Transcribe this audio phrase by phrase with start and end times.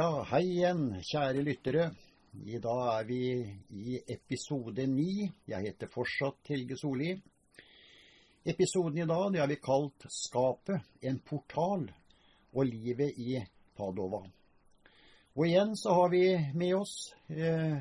[0.00, 1.82] Ja, hei igjen, kjære lyttere.
[2.48, 3.18] I dag er vi
[3.76, 5.26] i episode ni.
[5.50, 7.10] Jeg heter fortsatt Helge Solli.
[8.48, 11.84] Episoden i dag det har vi kalt 'Skapet en portal
[12.54, 13.42] og livet i
[13.76, 14.30] Padova'.
[15.36, 16.24] Og igjen så har vi
[16.54, 16.94] med oss
[17.28, 17.76] eh,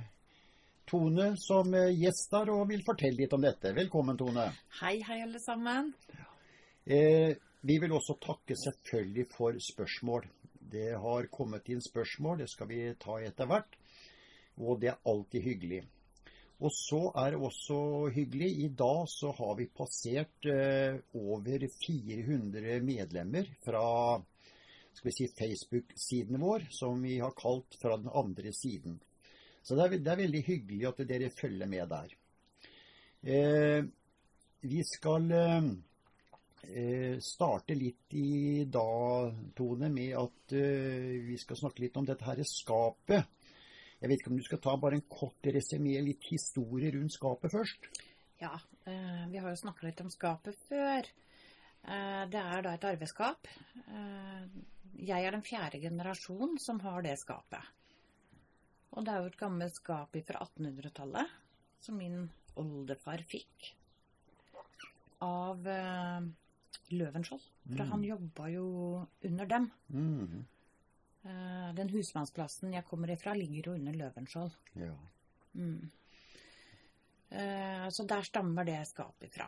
[0.91, 3.71] Tone som eh, gjest der og vil fortelle litt om dette.
[3.71, 4.49] Velkommen, Tone.
[4.81, 5.93] Hei, hei, alle sammen.
[6.83, 10.27] Eh, vi vil også takke selvfølgelig for spørsmål.
[10.71, 13.77] Det har kommet inn spørsmål, det skal vi ta etter hvert.
[14.59, 15.83] Og det er alltid hyggelig.
[16.59, 17.77] Og så er det også
[18.11, 23.83] hyggelig, i dag så har vi passert eh, over 400 medlemmer fra
[24.99, 28.99] si, Facebook-siden vår, som vi har kalt 'Fra den andre siden'.
[29.63, 32.15] Så det er, det er veldig hyggelig at dere følger med der.
[33.23, 33.83] Eh,
[34.61, 35.71] vi skal eh,
[37.23, 42.41] starte litt i dag, Tone, med at eh, vi skal snakke litt om dette her
[42.47, 43.39] skapet.
[43.99, 47.51] Jeg vet ikke om du skal ta bare en kort resymé, litt historie rundt skapet
[47.51, 47.89] først?
[48.39, 48.53] Ja,
[48.87, 51.09] eh, vi har jo snakka litt om skapet før.
[51.83, 53.49] Eh, det er da et arveskap.
[53.87, 54.45] Eh,
[54.99, 57.75] jeg er den fjerde generasjon som har det skapet.
[58.95, 61.35] Og det er jo et gammelt skap fra 1800-tallet
[61.83, 62.23] som min
[62.59, 63.73] oldefar fikk
[65.23, 66.21] av eh,
[66.93, 67.43] Løvenskiold.
[67.69, 68.65] For han jobba jo
[69.29, 69.69] under dem.
[69.93, 70.45] Mm.
[71.25, 74.55] Uh, den husmannsplassen jeg kommer ifra, ligger jo under Løvenskiold.
[74.79, 74.95] Ja.
[77.29, 79.47] Eh, så der stammer det skapet ifra.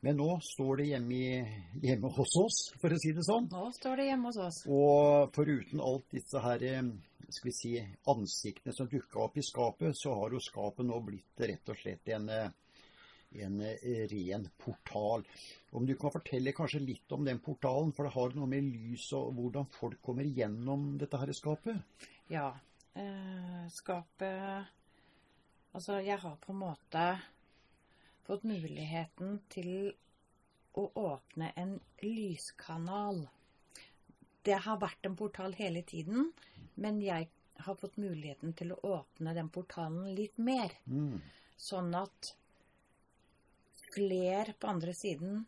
[0.00, 3.50] Men nå står det hjemme, i, hjemme hos oss, for å si det sånn.
[3.52, 4.62] Nå står det hjemme hos oss.
[4.72, 6.88] Og foruten alt disse her, eh,
[7.28, 7.74] skal vi si,
[8.08, 12.08] ansiktene som dukka opp i skapet, så har jo skapet nå blitt rett og slett
[12.16, 12.32] en,
[13.30, 15.24] en eh, ren portal.
[15.70, 19.10] Om du kan fortelle kanskje litt om den portalen, for det har noe med lys
[19.18, 22.06] og hvordan folk kommer gjennom dette her skapet?
[22.32, 22.50] Ja.
[22.94, 24.76] Eh, skapet
[25.70, 27.02] Altså, jeg har på en måte
[28.26, 29.92] fått muligheten til
[30.74, 33.20] å åpne en lyskanal.
[34.42, 36.32] Det har vært en portal hele tiden,
[36.74, 37.28] men jeg
[37.62, 40.74] har fått muligheten til å åpne den portalen litt mer.
[40.90, 41.20] Mm.
[41.54, 42.32] Sånn at
[43.94, 45.44] flere på andre siden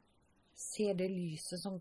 [0.58, 1.80] ser det lyset som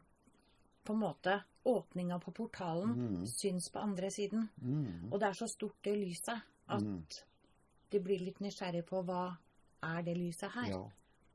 [0.83, 4.47] på en måte Åpninga på portalen syns på andre siden.
[4.57, 5.11] Mm.
[5.11, 6.41] Og det er så stort, det lyset,
[6.73, 7.17] at
[7.93, 9.27] de blir litt nysgjerrig på hva
[9.91, 10.71] er det lyset her?
[10.71, 10.81] Ja.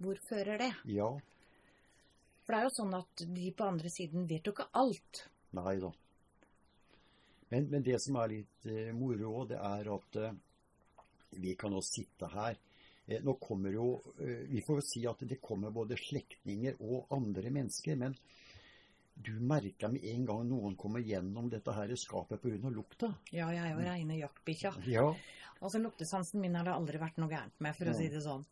[0.03, 0.73] Hvor fører det?
[0.91, 1.13] Ja.
[2.43, 5.23] For det er jo sånn at de på andre siden vet jo ikke alt.
[5.55, 5.93] Nei da.
[7.53, 10.35] Men, men det som er litt uh, moro, det er at uh,
[11.39, 12.59] vi kan også sitte her.
[13.07, 17.13] Eh, nå kommer jo eh, Vi får jo si at det kommer både slektninger og
[17.15, 17.97] andre mennesker.
[18.01, 18.17] Men
[19.17, 22.69] du merker med en gang noen kommer gjennom dette her skapet pga.
[22.69, 23.15] lukta.
[23.31, 24.75] Ja, jeg er jo reine jaktbikkja.
[24.93, 25.09] Ja.
[25.61, 28.45] Altså luktesansen min har det aldri vært noe gærent med, for å si det sånn.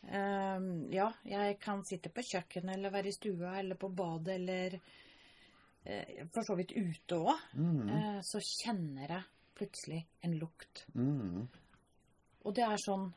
[0.00, 4.76] Um, ja, jeg kan sitte på kjøkkenet eller være i stua eller på badet eller
[4.76, 7.42] uh, for så vidt ute òg.
[7.56, 9.26] Eh, så kjenner jeg
[9.60, 10.84] plutselig en lukt.
[10.96, 11.48] Mm.
[12.44, 13.10] Og det er sånn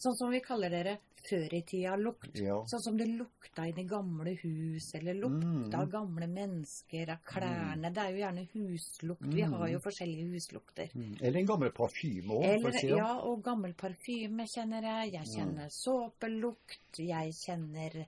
[0.00, 2.38] Sånn som vi kaller dere før i tida-lukt.
[2.40, 2.54] Ja.
[2.70, 7.90] Sånn som det lukta i det gamle hus, eller lukta av gamle mennesker, av klærne.
[7.92, 9.26] Det er jo gjerne huslukt.
[9.34, 10.94] Vi har jo forskjellige huslukter.
[10.96, 11.12] Mm.
[11.20, 12.96] Eller en gammel parfyme òg, for å si det.
[12.96, 15.12] ja, og gammel parfyme kjenner jeg.
[15.18, 17.02] Jeg kjenner såpelukt.
[17.04, 18.00] Jeg kjenner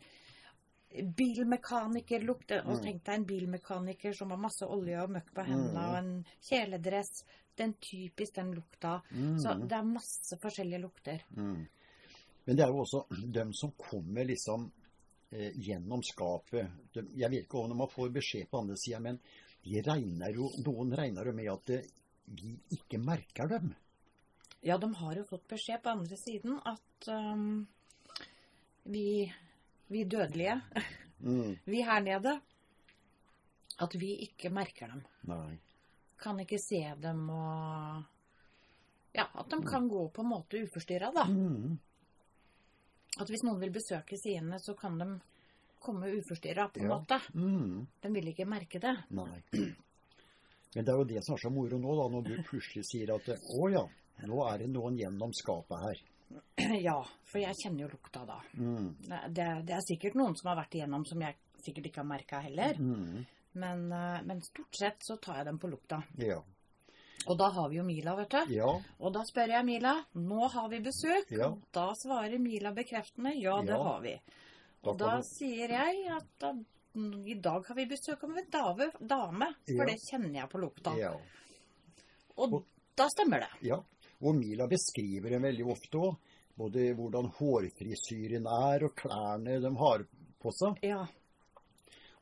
[1.21, 2.57] bilmekanikerlukt.
[2.65, 6.11] Og tenk deg en bilmekaniker som har masse olje og møkk på hendene og en
[6.49, 7.25] kjeledress.
[7.57, 9.03] Den typisk den lukta.
[9.13, 11.25] Så det er masse forskjellige lukter.
[12.45, 13.05] Men det er jo også
[13.35, 14.67] dem som kommer liksom
[15.31, 16.71] eh, gjennom skapet.
[16.95, 19.21] De, jeg vet ikke om man får beskjed på andre sida, men
[19.63, 21.91] de regner jo, noen regner jo med at eh,
[22.33, 23.73] vi ikke merker dem.
[24.63, 27.65] Ja, de har jo fått beskjed på andre siden at um,
[28.87, 29.27] vi,
[29.91, 30.61] vi dødelige,
[31.73, 32.37] vi her nede,
[33.83, 35.03] at vi ikke merker dem.
[35.31, 35.57] Nei.
[36.23, 38.09] Kan ikke se dem og
[39.13, 41.27] Ja, at de kan gå på en måte uforstyrra, da.
[43.21, 45.09] At hvis noen vil besøke sidene, så kan de
[45.83, 46.97] komme uforstyrra, på en Ja.
[46.97, 47.19] måte.
[47.35, 47.87] Mm.
[48.03, 48.95] De vil ikke merke det.
[49.11, 49.43] Nei.
[50.75, 53.11] Men det er jo det som er så moro nå, da, når du plutselig sier
[53.15, 53.83] at å ja,
[54.27, 56.01] nå er det noen gjennom skapet her.
[56.87, 56.97] Ja,
[57.29, 58.39] for jeg kjenner jo lukta da.
[59.29, 62.41] Det, det er sikkert noen som har vært igjennom som jeg sikkert ikke har merka
[62.41, 62.79] heller.
[63.53, 65.99] Men, eh, men stort sett så tar jeg dem på lukta.
[66.17, 66.39] Ja.
[67.29, 68.55] Og da har vi jo Mila, vet du.
[68.57, 68.67] Ja.
[69.01, 71.31] Og da spør jeg Mila nå har vi besøk.
[71.31, 71.53] Ja.
[71.73, 73.83] Da svarer Mila bekreftende ja, det Ja.
[73.83, 74.21] har vi.
[74.83, 76.53] Og da, da du- sier jeg at da
[77.25, 80.97] i dag har vi besøk av en dave, dame, for det kjenner jeg på lukta.
[80.99, 81.13] Ja.
[82.37, 82.65] Og Og-
[82.97, 83.69] da stemmer det.
[83.69, 83.79] ja.
[84.23, 86.17] Og Mila beskriver det veldig ofte òg.
[86.57, 90.05] Både hvordan hårfrisyren er, og klærne de har
[90.43, 90.79] på seg.
[90.83, 91.07] Ja.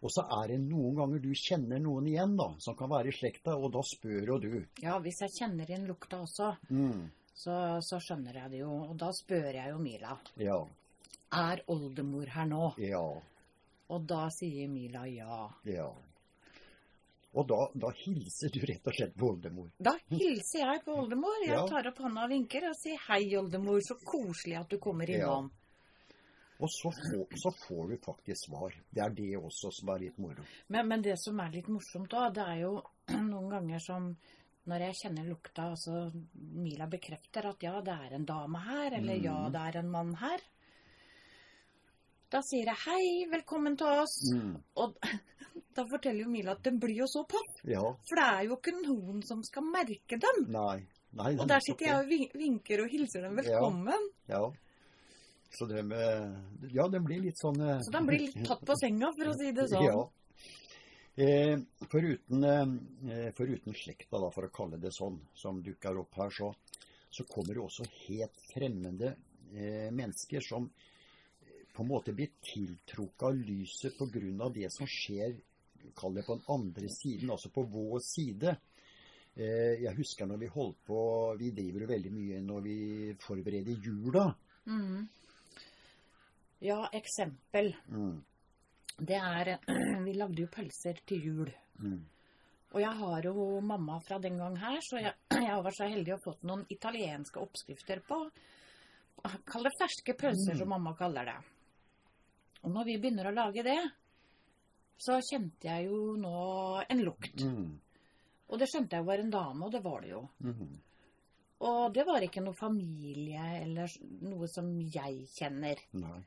[0.03, 3.13] Og så er det noen ganger du kjenner noen igjen da, som kan være i
[3.13, 4.67] slekta, og da spør jo du.
[4.83, 8.71] ja, hvis jeg kjenner inn lukta også, Mm, så, så skjønner jeg det jo.
[8.91, 10.57] Og da spør jeg jo Mila ja,
[11.33, 12.75] er oldemor her nå.
[12.79, 13.03] ja,
[13.91, 15.49] Og da sier Mila ja.
[15.65, 15.91] ja.
[17.35, 19.69] Og da, da hilser du rett og slett på oldemor.
[19.79, 21.37] Da hilser jeg på oldemor.
[21.45, 21.67] Jeg Ja.
[21.69, 23.79] tar opp hånda og vinker og sier hei, oldemor.
[23.87, 25.51] Så koselig at du kommer innom.
[26.61, 28.75] Og så, får- så får du faktisk svar.
[28.93, 30.45] Det er det også som er litt moro.
[30.69, 32.75] Men, men det som er litt morsomt da, det er jo
[33.33, 34.11] noen ganger som
[34.69, 39.17] når jeg kjenner lukta, altså Mila bekrefter at ja, det er en dame her, eller
[39.25, 39.53] ja, Mhm.
[39.57, 40.41] det er en mann her.
[42.31, 44.15] Da sier jeg hei, velkommen til oss.
[44.31, 44.95] Mm, Og
[45.75, 48.59] da forteller jo Mila at den blir jo så papp, ja, for det er jo
[48.61, 50.45] ikke noen som skal merke dem.
[50.53, 50.77] nei.
[51.19, 54.11] nei Og der sitter jeg og vinker og hilser dem velkommen.
[54.29, 54.45] Ja.
[54.45, 54.51] Ja.
[55.51, 58.77] Så det med Ja, den blir litt sånn eh, Så den blir litt tatt på
[58.79, 59.87] senga, for å si det sånn.
[59.89, 60.05] Ja.
[61.21, 61.57] Eh,
[61.91, 66.53] foruten, eh, foruten slekta, da, for å kalle det sånn, som dukker opp her, så,
[67.11, 69.17] så kommer det også helt fremmede
[69.53, 74.49] eh, mennesker som eh, på en måte blir tiltrukket av lyset pga.
[74.55, 75.37] det som skjer
[75.97, 78.57] kall det på den andre siden, altså på vår side.
[79.35, 81.01] Eh, jeg husker når vi holdt på
[81.39, 82.79] Vi driver jo veldig mye når vi
[83.23, 84.35] forbereder jula.
[84.67, 85.09] Mhm.
[86.61, 87.73] Ja, eksempel.
[87.89, 88.23] Mm,
[89.01, 89.59] Det er
[90.07, 91.53] Vi lagde jo pølser til jul.
[91.79, 92.01] mm,
[92.73, 95.89] Og jeg har jo mamma fra den gang her, så jeg, jeg har vært så
[95.89, 98.25] heldig å fått noen italienske oppskrifter på
[99.21, 100.59] Kall det ferske pølser, Mm.
[100.59, 101.35] som mamma kaller det.
[102.65, 103.79] Og når vi begynner å lage det,
[104.97, 107.37] så kjente jeg jo nå en lukt.
[107.45, 107.67] mm,
[108.49, 110.23] Og det skjønte jeg var en dame, og det var det jo.
[110.41, 110.79] mm.
[111.61, 113.93] Og det var ikke noe familie eller
[114.23, 115.77] noe som jeg kjenner.
[115.93, 116.23] Nei.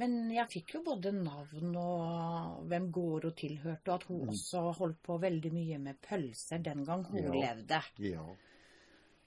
[0.00, 4.30] Men jeg fikk jo både navn og hvem gård hun tilhørte, og at hun Mm.
[4.32, 7.32] også holdt på veldig mye med pølser den gang hun Ja.
[7.34, 7.82] levde.
[7.98, 8.24] Ja.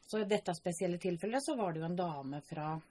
[0.08, 2.82] Så i dette spesielle tilfellet så var det jo en dame fra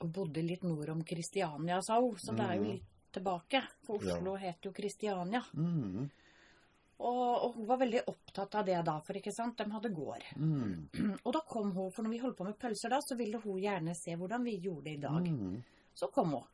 [0.00, 2.16] Hun bodde litt nord om Kristiania, sa hun.
[2.18, 2.70] Så det er jo Mhm.
[2.72, 3.60] litt tilbake.
[3.86, 5.40] For Oslo het jo Kristiania.
[5.54, 6.10] Mm,
[6.98, 10.22] Og, og hun var veldig opptatt av det da, for ikke sant, de hadde gård.
[10.36, 10.88] mm,
[11.26, 13.58] Og da kom hun, for når vi holdt på med pølser da, så ville hun
[13.60, 15.28] gjerne se hvordan vi gjorde det i dag.
[15.28, 15.62] mm.
[15.94, 16.44] Så kom hun.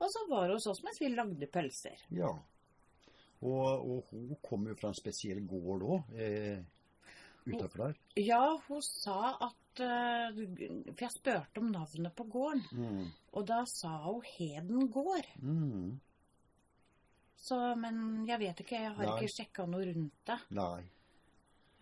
[0.00, 2.00] Og så var hos oss mens vi lagde pølser.
[2.12, 2.32] Ja.
[3.40, 6.64] Og, og hun kom jo fra en spesiell gård òg, eh,
[7.46, 7.98] utafor der.
[8.20, 10.40] Ja, hun sa at eh,
[10.90, 13.06] For jeg spurte om navnet på gården, Mm,
[13.36, 15.28] og da sa hun Heden gård.
[15.42, 16.00] mm.
[17.36, 19.16] Så, men jeg vet ikke, jeg har Nei.
[19.20, 20.38] ikke sjekka noe rundt det.
[20.56, 20.82] Nei.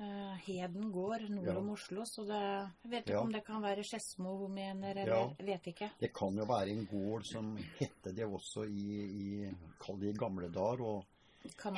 [0.00, 1.56] Eh, Heden gård nord Ja.
[1.58, 2.38] om Oslo, så det,
[2.82, 3.20] jeg vet ikke Ja.
[3.20, 5.34] om det kan være Skedsmo hun mener, eller Ja.
[5.38, 5.90] vet ikke.
[6.00, 10.18] Det kan jo være en gård som hette det også i, i kall det i
[10.18, 11.04] gamle dager, og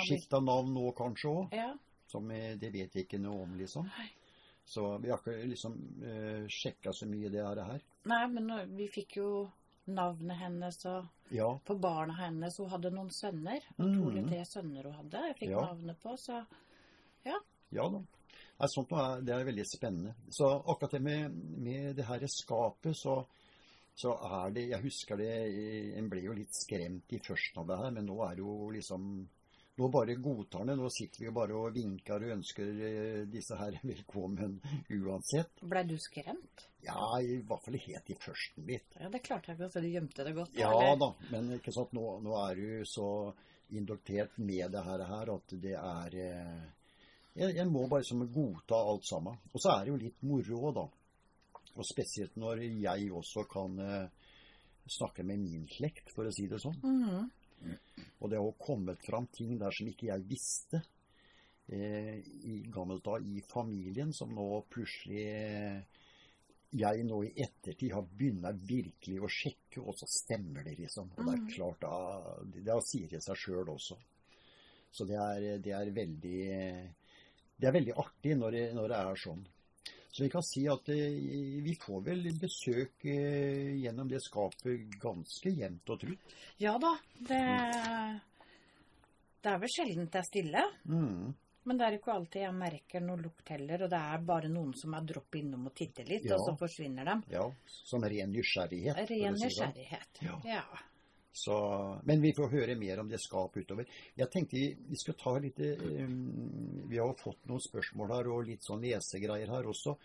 [0.06, 1.52] skifta navn nå kanskje òg.
[1.52, 1.74] Ja.
[2.06, 3.84] Som eh, det vet vi ikke noe om, liksom.
[3.84, 4.08] Nei.
[4.64, 7.62] Så vi har ikke liksom uh, sjekka så mye det her.
[7.64, 7.80] her.
[8.04, 9.50] Nei, men vi fikk jo
[9.86, 11.58] navnet hennes og Ja.
[11.64, 12.56] på barna hennes.
[12.58, 13.60] Hun hadde noen sønner.
[13.78, 13.94] Mhm.
[13.94, 15.12] Trolig tre sønner hun hadde.
[15.28, 15.60] Jeg fikk Ja.
[15.60, 16.44] navnet på, så
[17.24, 17.38] Ja
[17.76, 18.02] da.
[18.56, 20.14] Nei, sånt er, det er veldig spennende.
[20.32, 23.18] Så akkurat det med, med det her skapet, så,
[23.96, 25.32] så er det Jeg husker det
[26.00, 28.70] En ble jo litt skremt i førsten av det her, men nå er det jo
[28.76, 29.10] liksom
[29.76, 30.74] Nå bare godtar det.
[30.80, 34.54] Nå sitter vi jo bare og vinker og ønsker eh, disse her velkommen
[34.88, 35.60] uansett.
[35.60, 36.64] blei du skremt?
[36.86, 38.96] Ja, i hvert fall helt i førsten litt.
[38.96, 39.82] Ja, det klarte jeg ikke å se.
[39.84, 40.56] Du gjemte det godt.
[40.56, 40.96] Ja eller?
[41.02, 43.10] da, men ikke sant, nå, nå er du så
[43.76, 46.64] indoktert med det her, her at det er eh,
[47.36, 49.36] jeg, jeg må bare liksom godta alt sammen.
[49.52, 50.86] Og så er det jo litt moro òg, da.
[51.76, 54.08] Og spesielt når jeg også kan eh,
[54.88, 56.78] snakke med min slekt, for å si det sånn.
[56.82, 57.26] Mhm.
[58.20, 60.82] Og det har kommet fram ting der som ikke jeg visste
[61.72, 66.02] eh, i gammelt da i familien, som nå plutselig eh,
[66.76, 71.08] jeg nå i ettertid har begynt virkelig å sjekke, og så stemmer det, liksom.
[71.16, 71.48] Og det er Mhm.
[71.54, 73.96] klart, da, det, det sier det seg sjøl også.
[74.92, 76.42] Så det er, det er veldig
[77.56, 79.44] Det er veldig artig når det, når det er sånn.
[80.16, 81.16] Så vi kan si at eh,
[81.64, 86.36] vi får vel besøk eh, gjennom det skapet ganske jevnt og trutt.
[86.62, 86.94] Ja da.
[87.18, 87.40] Det,
[89.44, 90.62] det er vel sjelden det er stille.
[90.88, 91.34] Mm.
[91.66, 93.84] Men det er ikke alltid jeg merker noe lukt heller.
[93.86, 96.36] Og det er bare noen som er dropp innom og titter litt, Ja.
[96.38, 97.16] og så forsvinner de.
[97.34, 99.00] Ja, som ren nysgjerrighet.
[99.10, 100.22] Ren si nysgjerrighet.
[100.22, 100.36] Ja.
[100.46, 100.62] Ja.
[101.36, 101.56] Så,
[102.08, 103.88] men vi får høre mer om det skapet utover.
[104.16, 108.30] Jeg tenkte vi, vi skulle ta litt um, Vi har jo fått noen spørsmål her,
[108.32, 109.96] og litt sånn lesegreier her også.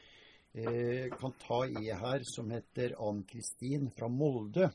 [0.51, 4.67] Eh, kan ta ei her som heter Ann-Kristin fra Molde.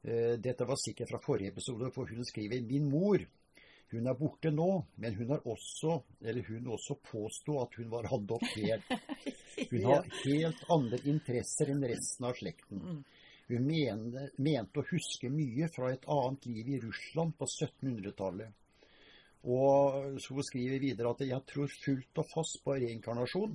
[0.00, 3.26] Eh, dette var sikkert fra forrige episode, for hun skriver Min mor
[3.92, 8.08] hun er borte nå, men hun har også, eller hun også påsto at hun var
[8.16, 8.88] adoptert.
[9.70, 12.98] Hun har helt andre interesser enn resten av slekten.
[13.46, 18.62] Hun mente, mente å huske mye fra et annet liv i Russland på 1700-tallet.
[19.46, 23.54] Og så skriver videre at jeg tror fullt og fast på reinkarnasjon.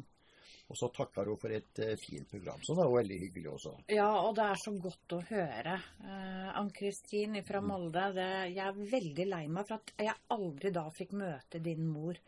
[0.72, 2.62] Og så takker hun for et uh, fint program.
[2.64, 3.74] Så det er jo veldig hyggelig også.
[3.92, 5.74] Ja, og det er så godt å høre.
[6.00, 10.86] Uh, Ann-Kristin fra Molde, det, jeg er veldig lei meg for at jeg aldri da
[10.96, 12.22] fikk møte din mor.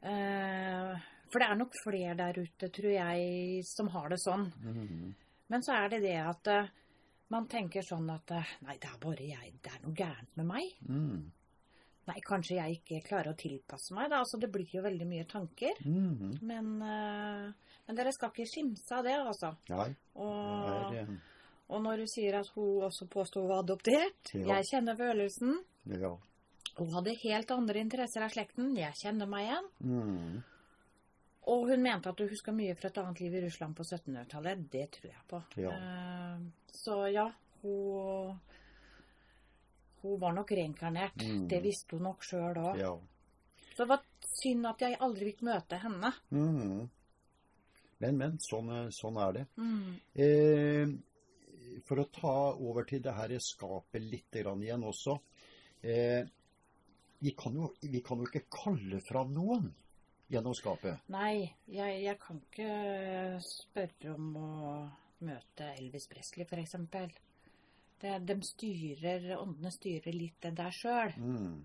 [0.00, 0.96] Uh,
[1.28, 4.48] for det er nok flere der ute, tror jeg, som har det sånn.
[4.64, 5.12] Mhm.
[5.52, 6.68] Men så er det det at uh,
[7.34, 8.30] man tenker sånn at
[8.64, 9.54] Nei, det er bare jeg.
[9.62, 10.70] Det er noe gærent med meg.
[10.88, 11.24] Mm.
[12.04, 14.10] Nei, kanskje jeg ikke klarer å tilpasse meg.
[14.12, 14.18] Da.
[14.20, 15.78] Altså, det blir jo veldig mye tanker.
[15.84, 16.34] Mhm.
[16.44, 19.54] Men, uh, men dere skal ikke skimse av det, altså.
[19.72, 19.88] Nei.
[20.20, 21.14] Og, det er,
[21.72, 24.58] og når du sier at hun også påsto hun var adoptert Ja.
[24.58, 25.56] Jeg kjenner følelsen.
[25.90, 26.12] eh, ja.
[26.76, 28.74] Hun hadde helt andre interesser av slekten.
[28.76, 29.68] Jeg kjenner meg igjen.
[29.80, 30.42] Mm.
[31.52, 34.66] Og hun mente at du huska mye fra et annet liv i Russland på 1700-tallet.
[34.72, 35.40] Det tror jeg på.
[35.60, 35.72] Ja.
[35.76, 37.28] Eh, så ja,
[37.62, 38.40] hun
[40.04, 41.16] Hun var nok reinkarnert.
[41.16, 41.48] Mm.
[41.48, 42.78] Det visste hun nok sjøl òg.
[42.78, 42.92] ja.
[43.74, 46.10] Så det var synd at jeg aldri fikk møte henne.
[46.30, 46.84] Mm.
[48.04, 48.36] Men, men.
[48.42, 49.44] Sånn, sånn er det.
[49.56, 49.94] Mm.
[50.14, 50.92] Eh,
[51.88, 55.16] for å ta over til det her skapet litt grann igjen også.
[55.82, 56.22] Eh,
[57.24, 59.72] vi, kan jo, vi kan jo ikke kalle fram noen
[60.32, 61.02] gjennom skapet.
[61.12, 62.70] Nei, jeg, jeg kan ikke
[63.44, 64.50] spørre om å
[65.24, 66.76] møte Elvis Presley, f.eks.
[68.00, 71.14] De styrer, åndene styrer litt det der sjøl.
[71.16, 71.62] Mm.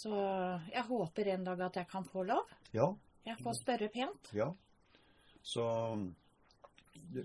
[0.00, 0.10] Så
[0.72, 2.50] jeg håper en dag at jeg kan få lov.
[2.76, 2.88] Ja,
[3.26, 4.30] Jeg får spørre pent.
[4.36, 4.50] ja.
[5.42, 5.64] Så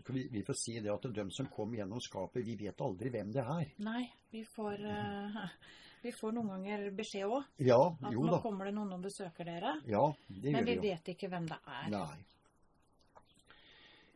[0.07, 3.31] vi, vi får si det at de som kom gjennom skapet, vi vet aldri hvem
[3.35, 3.73] det er.
[3.83, 5.41] Nei, vi får, eh,
[6.05, 7.43] vi får noen ganger beskjed òg.
[7.65, 8.39] Ja, At jo nå da.
[8.43, 9.75] kommer det noen og besøker dere.
[9.89, 10.81] Ja, det Men gjør vi vi jo.
[10.93, 11.89] vet ikke hvem det er.
[11.95, 12.17] Nei.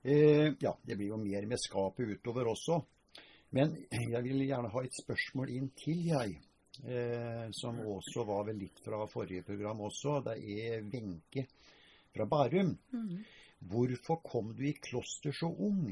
[0.03, 2.79] Eh, ja, det blir jo mer med skapet utover også.
[3.51, 6.38] Men jeg vil gjerne ha et spørsmål inn til, jeg.
[6.86, 10.19] Eh, som også var vel litt fra forrige program også.
[10.29, 11.48] Det er Wenche
[12.15, 12.75] fra Bærum.
[12.93, 13.17] Mm.
[13.67, 15.89] Hvorfor kom du i kloster så ung?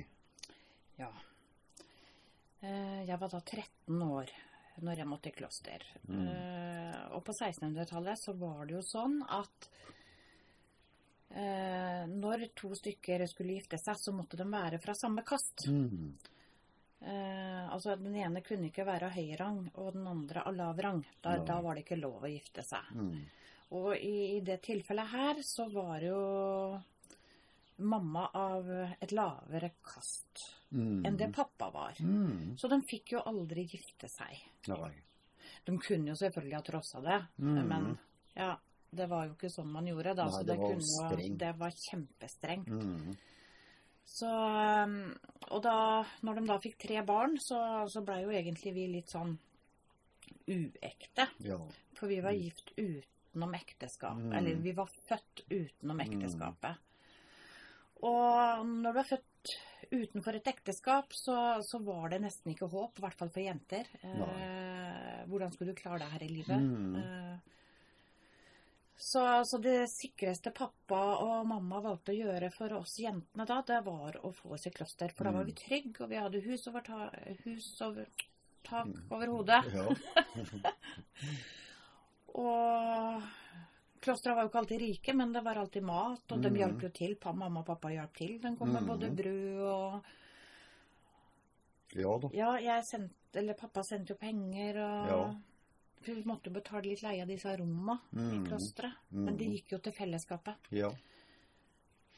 [0.97, 1.09] Ja.
[2.61, 4.31] Eh, Jeg var da 13 år
[4.85, 5.83] når jeg måtte i kloster.
[6.07, 6.23] Mm.
[6.27, 9.69] Uh, Og på 1600-tallet så var det jo sånn at
[11.35, 15.67] uh, når to stykker skulle gifte seg, så måtte de være fra samme kast.
[15.71, 16.11] Mm.
[16.97, 20.85] Uh, altså Den ene kunne ikke være av høy rang, og den andre av lav
[20.85, 21.01] rang.
[21.21, 21.47] Da, ja.
[21.47, 22.93] da var det ikke lov å gifte seg.
[22.97, 23.17] Mm.
[23.77, 26.21] Og i, i det tilfellet her så var det jo
[27.79, 28.69] mamma av
[29.01, 31.05] et lavere kast Mm.
[31.05, 31.93] enn det pappa var.
[31.99, 32.57] Mm.
[32.59, 34.35] Så de fikk jo aldri gifte seg.
[34.67, 34.91] Nei.
[35.65, 37.67] De kunne jo selvfølgelig ha trossa det, Mm.
[37.67, 37.97] men
[38.35, 38.57] ja,
[38.93, 40.25] det var jo ikke sånn man gjorde da.
[40.25, 42.67] Nei, så det det, var kunne det var kjempestrengt.
[42.67, 43.17] Mm.
[44.05, 44.27] Så,
[44.83, 45.15] um,
[45.51, 49.07] og da, når de da fikk tre barn, så, så blei jo egentlig vi litt
[49.07, 49.37] sånn
[50.47, 51.27] uekte.
[51.43, 51.57] Ja.
[51.97, 54.23] For vi var gift utenom ekteskapet.
[54.25, 54.33] Mm.
[54.37, 56.77] Eller vi var født utenom ekteskapet.
[58.05, 59.53] Og når du er født
[59.87, 62.97] utenfor et ekteskap, så, så var det nesten ikke håp.
[62.99, 63.87] I hvert fall for jenter.
[64.03, 66.59] Eh, hvordan skulle du klare deg her i livet?
[66.61, 66.95] Mm.
[66.99, 67.37] Eh,
[68.97, 73.83] så, så det sikreste pappa og mamma valgte å gjøre for oss jentene da, det
[73.85, 75.13] var å få oss i kloster.
[75.13, 75.51] For da var Mm.
[75.51, 77.09] vi trygge, og vi hadde hus over, ta
[77.45, 78.09] hus over
[78.67, 79.61] tak over hodet.
[79.73, 79.85] ja.
[82.37, 83.21] Og
[84.07, 86.57] klosteret var jo ikke alltid rike, men det var alltid mat, og de Mhm.
[86.61, 87.17] hjalp jo til.
[87.33, 88.39] Mamma og pappa hjalp til.
[88.41, 88.87] De kom med mm.
[88.87, 90.03] både brød og
[91.95, 92.29] ja da.
[92.35, 95.35] Ja, jeg sendte Eller pappa sendte jo penger, og Ja.
[96.01, 98.45] For vi måtte jo betale litt leie av disse romma i Mm.
[98.47, 98.93] klosteret.
[99.11, 99.25] Mhm.
[99.25, 100.55] Men det gikk jo til fellesskapet.
[100.71, 100.89] Ja.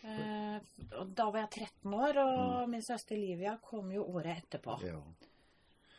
[0.04, 0.60] Eh,
[1.00, 4.78] og da var jeg 13 år, og min søster Livia kom jo året etterpå.
[4.82, 4.86] Mm.
[4.88, 5.02] ja.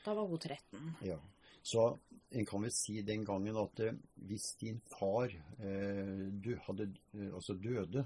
[0.05, 0.97] Da var hun 13.
[1.03, 1.17] Ja.
[1.63, 1.99] Så
[2.31, 3.97] en kan vel si den gangen at eh,
[4.29, 8.05] hvis din far eh, dø, hadde, eh, altså døde,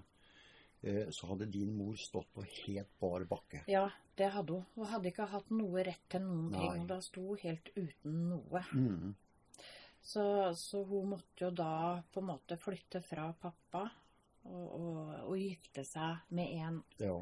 [0.82, 3.64] eh, så hadde din mor stått på helt bar bakke.
[3.70, 3.84] Ja,
[4.16, 4.64] det hadde hun.
[4.78, 6.64] Hun hadde ikke hatt noe rett til noen Nei.
[6.64, 6.88] ting.
[6.90, 8.64] Da sto hun helt uten noe.
[8.72, 9.14] Mm.
[10.04, 10.24] Så,
[10.56, 13.86] så hun måtte jo da på en måte flytte fra pappa
[14.44, 14.98] og, og,
[15.30, 17.16] og gifte seg med en Ja.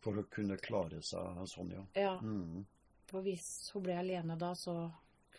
[0.00, 1.82] For å kunne klare seg sånn, ja.
[1.96, 2.12] Ja.
[2.24, 2.64] Mm.
[3.08, 4.74] For hvis hun ble alene da, så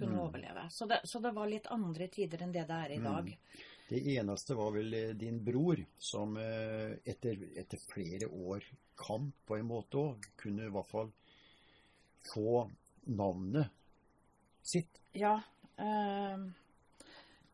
[0.01, 0.24] kunne Mm.
[0.25, 0.65] overleve.
[0.74, 3.29] Så det, så det var litt andre tider enn det det er i dag.
[3.29, 3.67] Mm.
[3.91, 8.63] Det eneste var vel eh, din bror som eh, etter, etter flere år
[8.96, 11.12] kamp på en måte òg, kunne i hvert fall
[12.34, 12.70] få
[13.08, 13.67] navnet
[14.62, 15.00] sitt.
[15.13, 15.41] Ja.
[15.77, 16.38] eh,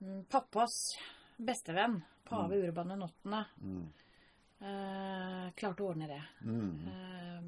[0.02, 0.74] mm, pappas
[1.38, 3.88] bestevenn, pave Urban den åttende, Mm.
[4.62, 6.22] eh, klarte å ordne det.
[6.44, 6.88] Mm.
[6.88, 7.42] Eh,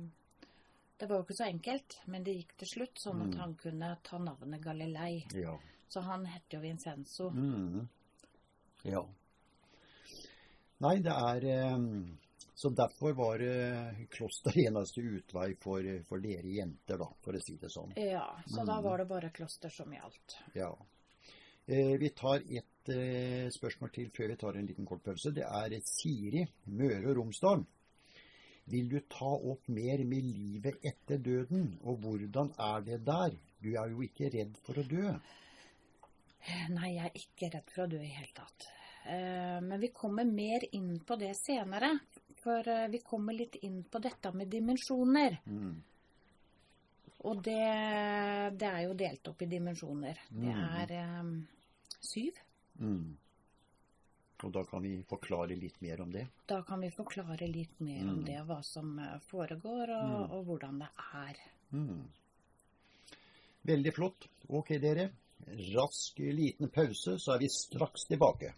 [0.99, 3.39] det var jo ikke så enkelt, men det gikk til slutt, sånn at Mm.
[3.39, 5.25] han kunne ta navnet Galilei.
[5.33, 5.57] Ja.
[5.89, 7.29] Så han het jo Vincenzo.
[7.31, 7.87] Mm.
[8.83, 9.05] Ja.
[10.81, 11.77] Nei, det er eh,
[12.59, 17.55] Så derfor var eh, kloster eneste utvei for, for dere jenter, da, for å si
[17.55, 17.93] det sånn.
[17.95, 18.83] Ja, så da Mm.
[18.83, 20.35] var det bare kloster som gjaldt.
[20.55, 20.73] Ja.
[21.67, 25.31] Eh, vi tar et eh, spørsmål til før vi tar en liten kort pause.
[25.31, 27.63] Det er Siri, Møre og Romsdal.
[28.69, 33.35] Vil du ta opp mer med livet etter døden, og hvordan er det der?
[33.61, 35.13] Du er jo ikke redd for å dø.
[36.71, 38.67] Nei, jeg er ikke redd for å dø i hele tatt.
[39.09, 41.89] Eh, Men vi kommer mer inn på det senere.
[42.43, 45.39] For eh, vi kommer litt inn på dette med dimensjoner.
[45.45, 45.73] Mm.
[47.27, 47.59] Og det,
[48.55, 50.21] det er jo delt opp i dimensjoner.
[50.29, 50.69] Det Mm.
[50.83, 51.33] er um,
[51.99, 52.37] syv.
[52.79, 53.17] Mm.
[54.43, 56.27] Og da kan vi forklare litt mer om det.
[56.47, 58.25] Da kan vi forklare litt mer om Mm.
[58.25, 60.31] det, hva som eh, foregår, og, Mm.
[60.31, 61.35] og hvordan det er.
[61.73, 62.07] Mm.
[63.65, 64.27] Veldig flott.
[64.49, 65.09] Ok, dere.
[65.75, 68.53] Rask liten pause, så er vi straks tilbake.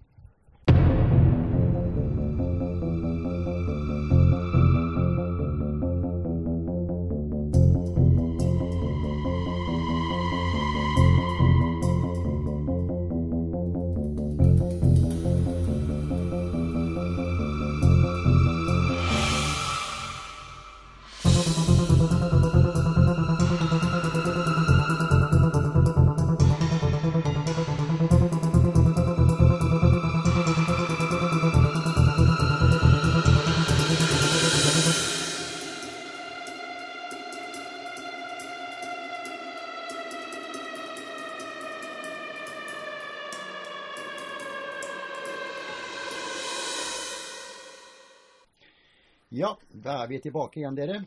[49.92, 51.02] Da er vi tilbake igjen, dere.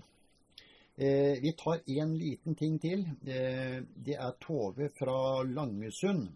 [0.96, 3.06] Eh, vi tar en liten ting til.
[3.24, 6.28] Eh, det er Tove fra Langesund.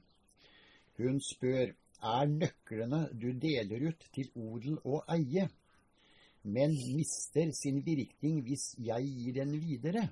[0.99, 1.75] Hun spør
[2.09, 5.49] er nøklene du deler ut til odel og eie,
[6.43, 10.09] men mister sin virkning hvis jeg gir den videre.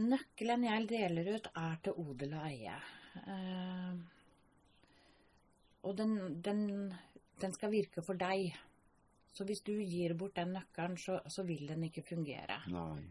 [0.00, 2.80] Nøkkelen jeg deler ut, er til odel og eie.
[3.24, 3.94] Eh,
[5.82, 6.66] og den, den,
[7.40, 8.52] den skal virke for deg.
[9.32, 12.60] Så hvis du gir bort den nøkkelen, så, så vil den ikke fungere.
[12.72, 13.04] Nei.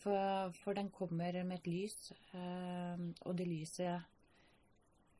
[0.00, 4.04] For, for den kommer med et lys, øh, og det lyset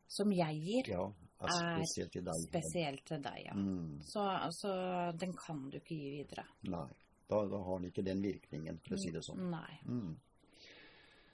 [0.08, 1.02] som jeg gir, Ja,
[1.42, 1.50] er
[1.82, 2.44] spesielt til deg.
[2.46, 3.40] spesielt til deg.
[3.48, 3.54] Ja.
[3.58, 4.22] Mm, Så,
[4.54, 4.72] så
[5.18, 6.44] den kan du ikke gi videre.
[6.70, 6.86] nei,
[7.28, 9.48] da, da har den ikke den virkningen, for å si det sånn.
[9.50, 9.80] Nei.
[9.84, 10.14] Mm.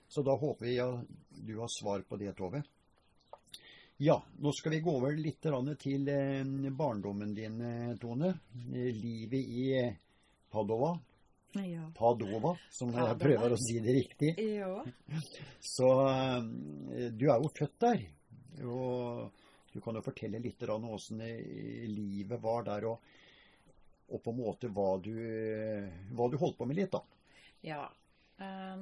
[0.09, 1.13] Så da håper vi at
[1.47, 2.63] du har svar på det, Tove.
[4.05, 5.45] Ja, nå skal vi gå over litt
[5.79, 8.33] til eh, barndommen din, eh, Tone.
[8.75, 9.67] Eh, Livet i
[10.51, 10.97] Padova.
[11.53, 11.85] Ja.
[11.95, 14.33] Padova, som jeg prøver å si det riktig.
[14.59, 14.83] ja.
[15.77, 15.93] Så
[17.15, 18.05] du er jo født der.
[18.67, 19.31] Og
[19.71, 22.99] du kan jo fortelle litt om åssen livet var der, og,
[24.11, 25.15] og på en måte hva du,
[26.11, 27.05] hva du holdt på med litt, da.
[27.71, 27.85] Ja.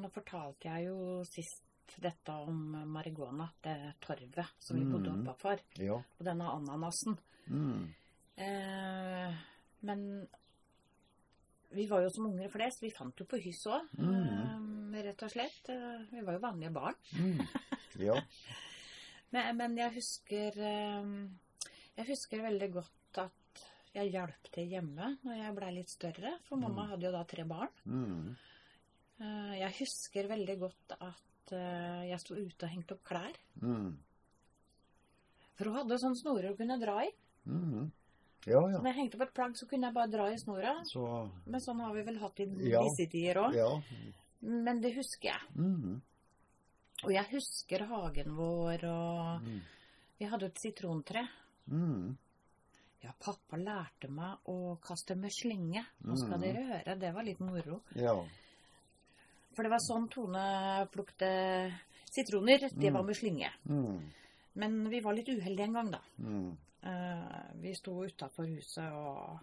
[0.01, 1.67] Nå fortalte jeg jo sist
[1.99, 2.61] dette om
[2.93, 5.23] marihuana, det torvet som vi bodde Mm.
[5.27, 5.95] oppafor, Ja.
[5.95, 7.19] og denne ananasen.
[7.49, 7.95] Mm.
[8.37, 9.35] Eh,
[9.83, 10.29] men
[11.73, 12.83] vi var jo som unger flest.
[12.83, 14.93] Vi fant jo på hyss òg, Mm.
[14.95, 15.69] rett og slett.
[15.69, 16.95] Eh, vi var jo vanlige barn.
[17.13, 17.47] Mm.
[17.99, 18.15] Ja.
[19.33, 21.29] Men, men jeg husker eh,
[21.97, 23.63] Jeg husker veldig godt at
[23.95, 27.45] jeg hjalp til hjemme når jeg blei litt større, for mamma hadde jo da tre
[27.45, 27.69] barn.
[27.87, 28.37] Mm.
[29.21, 31.23] Eh, Jeg husker veldig godt at
[31.53, 33.37] eh, jeg sto ute og hengte opp klær.
[33.63, 33.97] Mm.
[35.59, 37.11] For hun hadde sånne snorer hun kunne dra i.
[37.51, 37.91] Mm.
[38.49, 38.79] Ja, ja.
[38.81, 40.77] Når jeg hengte opp et plagg, så kunne jeg bare dra i snora.
[40.89, 41.03] Så
[41.47, 42.81] Men sånn har vi vel hatt i Ja.
[42.87, 43.55] disse tider òg.
[43.55, 43.69] Ja.
[44.41, 45.43] Men det husker jeg.
[45.57, 46.01] Mm.
[47.05, 49.61] Og jeg husker hagen vår, og Mm.
[50.19, 51.29] vi hadde et sitrontre.
[51.71, 52.17] Mm.
[53.03, 55.85] Ja, pappa lærte meg å kaste med slynge.
[56.05, 57.83] Nå skal dere høre, det var litt moro.
[57.95, 58.15] Ja.
[59.55, 61.29] For det var sånn Tone plukte
[62.11, 62.69] sitroner.
[62.71, 62.95] Det Mm.
[62.95, 63.51] var med slynge.
[63.69, 64.01] Mm.
[64.55, 66.01] Men vi var litt uheldige en gang, da.
[66.19, 66.57] Mm.
[66.83, 69.39] Uh, vi sto utafor huset, og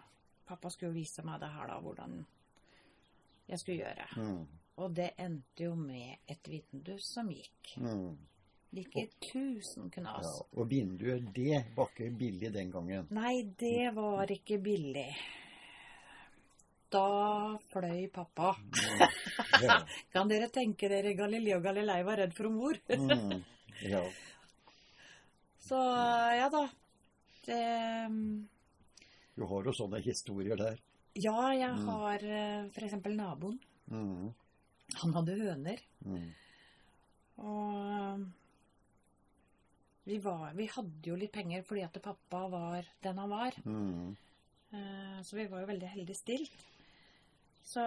[0.46, 2.26] pappa skulle vise meg det her, da, hvordan
[3.48, 4.08] jeg skulle gjøre.
[4.16, 4.46] Mm.
[4.78, 7.76] Og det endte jo med et vindu som gikk.
[7.76, 8.16] Mm.
[8.72, 8.84] I
[9.32, 10.26] tusen knas.
[10.26, 10.60] Ja.
[10.60, 13.06] Og vinduet, det var ikke billig den gangen.
[13.10, 15.16] Nei, det var ikke billig.
[16.90, 18.54] Da fløy pappa.
[18.56, 19.02] Mm.
[19.62, 19.76] Ja.
[20.14, 22.78] Kan dere tenke dere Galileo Galilei var redd for mor?
[22.88, 23.42] Mm.
[23.84, 24.02] ja.
[25.68, 25.76] Så
[26.38, 26.62] ja da.
[27.44, 27.58] Det,
[29.36, 30.78] Du har jo sånne historier der.
[31.14, 31.84] ja, jeg Mm.
[31.88, 32.72] har f.eks.
[32.74, 33.58] for eksempel naboen.
[33.90, 34.32] Mm.
[35.02, 35.78] Han hadde høner.
[36.04, 36.30] Mm.
[37.38, 38.24] Og
[40.08, 43.52] vi, var, vi hadde jo litt penger fordi at pappa var den han var.
[43.64, 44.16] Mm.
[44.72, 46.64] Eh, Så vi var jo veldig heldig stilt.
[47.68, 47.84] Så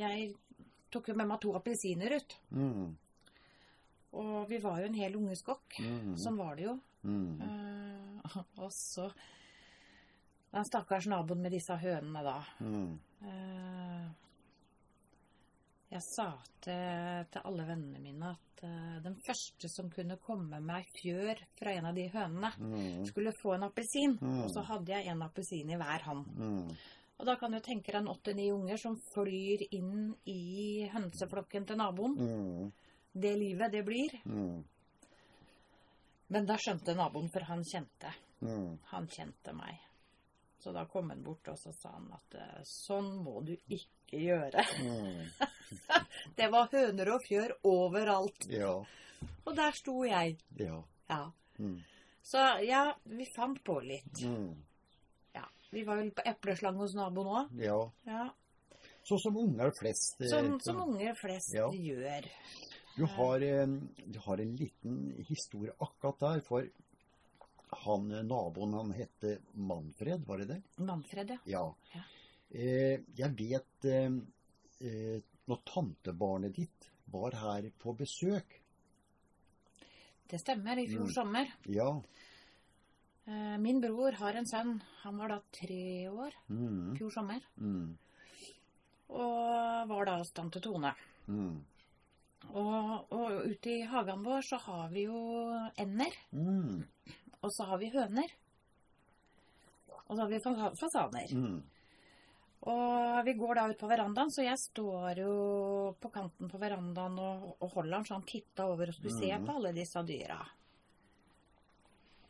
[0.00, 0.28] jeg
[0.94, 2.36] tok jo med meg to appelsiner ut.
[2.54, 2.94] Mm.
[4.14, 5.80] Og vi var jo en hel ungeskokk.
[5.82, 6.14] Mm.
[6.20, 6.76] Sånn var det jo.
[7.04, 7.40] Mm.
[7.42, 9.10] Uh, Og så
[10.54, 12.36] den stakkars naboen med disse hønene, da.
[12.62, 12.92] Mm.
[15.94, 16.26] Jeg sa
[16.64, 21.38] til, til alle vennene mine at uh, den første som kunne komme med ei fjør
[21.60, 23.04] fra en av de hønene, Mm.
[23.06, 24.16] skulle få en appelsin.
[24.20, 24.40] Mm.
[24.42, 26.26] Og så hadde jeg en appelsin i hver hånd.
[26.34, 26.74] Mm.
[27.20, 31.78] Og da kan du tenke deg en åtte-ni unger som flyr inn i hønseflokken til
[31.78, 32.16] naboen.
[32.18, 32.72] Mm.
[33.14, 34.16] Det livet det blir.
[34.26, 34.64] Mm.
[36.34, 38.10] Men da skjønte naboen, for han kjente.
[38.42, 38.78] Mm.
[38.90, 39.78] Han kjente meg.
[40.64, 44.16] Så da kom han bort og så sa han at eh, sånn må du ikke
[44.22, 44.62] gjøre.
[44.80, 45.26] Mm.
[46.38, 48.46] Det var høner og fjør overalt.
[48.48, 48.70] Ja.
[49.44, 50.38] Og der sto jeg.
[50.56, 50.78] Ja.
[51.10, 51.24] Ja.
[51.60, 51.76] Mm.
[52.24, 54.22] Så ja, vi fant på litt.
[54.24, 54.54] Mm.
[55.36, 55.44] Ja.
[55.74, 57.52] Vi var vel på epleslang hos naboen òg.
[57.60, 57.76] ja.
[58.08, 58.30] Ja.
[59.04, 60.14] Sånn som unger flest.
[60.30, 61.66] Sånn Som, som unger flest Ja.
[61.76, 62.24] gjør.
[62.96, 63.66] Du har, eh,
[64.06, 64.94] du har en liten
[65.28, 66.64] historie akkurat der, for
[67.84, 70.60] han eh, naboen han hette Manfred, var det det?
[70.78, 71.38] Manfred, ja.
[71.46, 71.64] Ja.
[71.94, 72.02] Ja.
[72.50, 74.10] Eh, jeg vet eh,
[74.80, 78.60] eh, når tantebarnet ditt var her på besøk
[80.30, 80.78] Det stemmer.
[80.80, 81.12] I fjor Mm.
[81.12, 81.50] sommer.
[81.68, 81.90] Ja.
[83.26, 84.80] Eh, Min bror har en sønn.
[85.02, 87.40] Han var da tre år Mm, fjor sommer.
[87.60, 87.96] mm,
[89.10, 90.94] Og var da hos tante Tone.
[91.28, 91.64] mm,
[92.54, 95.20] Og, og ute i hagen vår så har vi jo
[95.78, 96.12] ender.
[96.32, 96.84] mm,
[97.44, 98.32] Og så har vi høner.
[100.06, 100.40] Og så har vi
[100.80, 101.32] fasaner.
[101.36, 101.62] mm,
[102.64, 105.32] Og vi går da ut på verandaen, så jeg står jo
[106.00, 109.28] på kanten på verandaen og, og holder den så han titta over og skulle se
[109.34, 109.44] Mhm.
[109.46, 110.38] på alle disse dyra.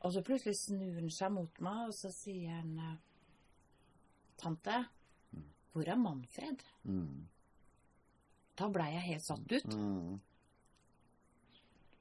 [0.03, 2.97] Og så plutselig snur han seg mot meg, og så sier han eh,
[4.37, 4.81] Tante,
[5.73, 6.61] hvor er Manfred?
[6.85, 7.27] mm,
[8.59, 9.65] Da blei jeg helt satt ut.
[9.77, 10.21] mm,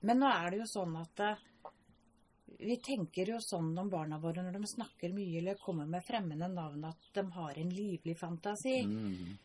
[0.02, 1.38] Men nå er det jo sånn at eh,
[2.60, 6.48] vi tenker jo sånn om barna våre når de snakker mye eller kommer med fremmede
[6.54, 8.84] navn, at de har en livlig fantasi.
[8.86, 9.38] mm,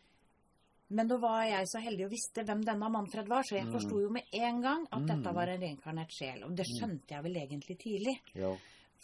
[0.91, 3.73] Men nå var jeg så heldig og visste hvem denne Manfred var, så jeg Mm.
[3.73, 5.07] forsto jo med en gang at Mm.
[5.07, 6.43] dette var en reinkarnert sjel.
[6.45, 8.19] Og det skjønte jeg vel egentlig tidlig.
[8.33, 8.55] ja.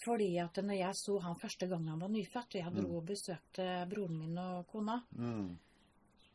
[0.05, 2.95] Fordi at når jeg så han første gang han var nyfødt, og jeg dro Mm.
[2.97, 5.57] og besøkte broren min og kona, Mm,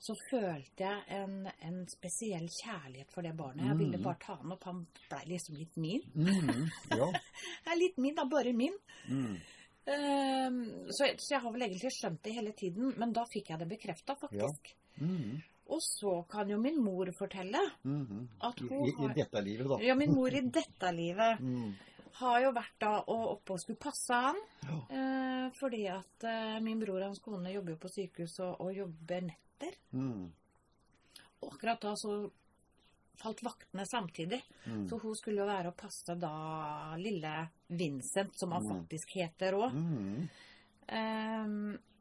[0.01, 1.35] så følte jeg en,
[1.69, 3.67] en spesiell kjærlighet for det barnet.
[3.69, 4.05] Jeg ville Mm.
[4.07, 4.65] bare ta han opp.
[4.65, 6.01] Han blei liksom litt min.
[6.15, 7.09] mm, ja.
[7.67, 8.25] Jeg er litt min, da.
[8.25, 8.77] Bare min.
[9.09, 9.37] Mm,
[9.91, 10.59] Ehm,
[10.93, 13.69] så, så jeg har vel egentlig skjønt det hele tiden, men da fikk jeg det
[13.71, 14.75] bekrefta, faktisk.
[15.01, 15.39] mm,
[15.73, 18.29] Og så kan jo min mor fortelle mm.
[18.47, 19.79] At hun i, I dette livet, da.
[19.83, 21.73] Ja, min mor i dette livet Mm,
[22.21, 24.37] har jo vært da og oppe og skulle passe han.
[24.67, 24.79] ja.
[24.97, 28.75] Eh, fordi at eh, min bror og hans kone jobber jo på sykehus og, og
[28.77, 29.75] jobber netter.
[29.97, 30.29] Mm,
[31.43, 32.31] Og akkurat da så
[33.21, 34.39] falt vaktene samtidig.
[34.67, 37.33] mm, Så hun skulle jo være og passe da lille
[37.69, 38.71] Vincent, som han Mm.
[38.75, 39.73] faktisk heter òg.
[39.77, 40.29] mm,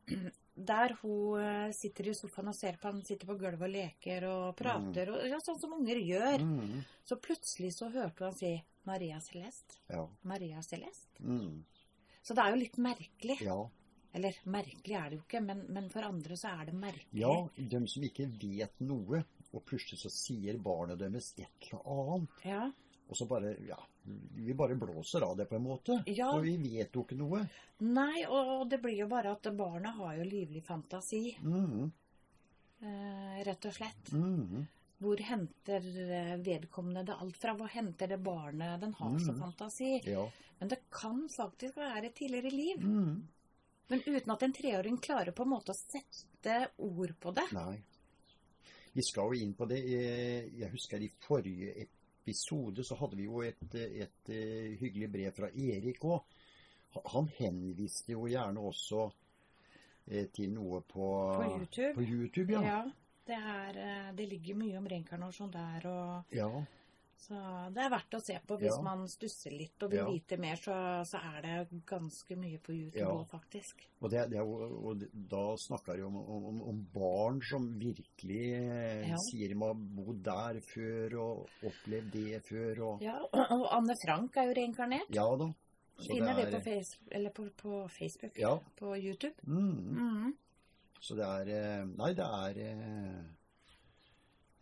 [0.70, 4.26] der hun eh, sitter i sofaen og ser på han sitter på gulvet og leker
[4.28, 6.42] og prater, og, ja, sånn som unger gjør.
[6.44, 8.54] mm, Så plutselig så hørte hun han si
[8.90, 9.78] Maria Celeste.
[9.94, 10.04] ja.
[10.24, 11.22] Maria Celeste.
[11.24, 11.64] Mm,
[12.26, 13.40] Så det er jo litt merkelig.
[13.46, 13.60] ja.
[14.12, 17.22] Eller merkelig er det jo ikke, men, men for andre så er det merkelig.
[17.22, 19.20] Ja, de som ikke vet noe,
[19.54, 22.64] og plutselig så sier barnet deres et eller annet, Ja.
[23.08, 23.78] og så bare, ja,
[24.34, 26.32] vi bare blåser av det på en måte, Ja.
[26.34, 27.44] og vi vet jo ikke noe.
[27.86, 31.92] Nei, og det blir jo bare at barnet har jo livlig fantasi, Mm,
[32.82, 34.12] eh, rett og slett.
[34.12, 34.68] mm,
[35.00, 37.54] Hvor henter eh, vedkommende det alt fra?
[37.56, 38.80] Hvor henter det barnet?
[38.82, 39.40] Den har så Mhm.
[39.40, 40.02] fantasi.
[40.06, 40.30] ja.
[40.60, 42.82] Men det kan faktisk være et tidligere liv.
[42.84, 43.28] Mm,
[43.90, 47.48] Men uten at en treåring klarer på en måte å sette ord på det.
[47.54, 47.80] nei.
[48.94, 49.78] Vi skal jo inn på det.
[49.86, 51.88] Eh, Jeg husker i forrige
[52.28, 56.22] episode så hadde vi jo et, et, eh, hyggelig brev fra Erik òg.
[57.14, 59.12] Han henviste jo gjerne også
[60.34, 61.08] til noe på,
[61.38, 61.94] På YouTube.
[61.96, 62.62] På YouTube, ja.
[62.62, 62.92] Ja,
[63.30, 65.86] det, er, eh, det ligger mye om reinkarnasjon der.
[65.90, 66.50] Og, ja.
[67.20, 67.36] så
[67.76, 68.82] det er verdt å se på hvis Ja.
[68.86, 70.06] man stusser litt og vil Ja.
[70.10, 70.56] vite mer.
[70.56, 70.74] Så,
[71.06, 73.24] så er det ganske mye på YouTube Ja.
[73.32, 73.86] faktisk.
[74.02, 79.50] Og, det, det og da snakker vi om, om, om barn som virkelig eh, sier
[79.54, 82.84] de har bodd der før og opplevd det før.
[82.94, 85.10] Og, Ja, og, Anne Frank er jo reinkarnert.
[85.14, 85.52] ja da.
[86.00, 88.38] Så Finner det, er- på, face, eller på, på Facebook.
[88.40, 88.54] Ja.
[88.80, 89.36] På YouTube.
[89.44, 89.98] Mm.
[90.00, 90.34] Mhm.
[91.00, 93.22] Så det er eh, Nei, det er eh,